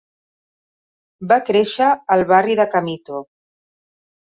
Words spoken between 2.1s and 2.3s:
al